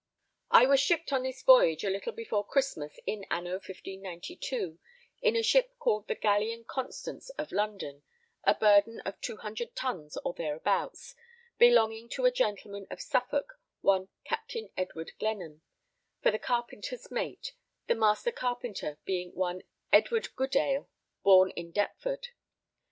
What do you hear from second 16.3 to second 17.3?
the carpenter's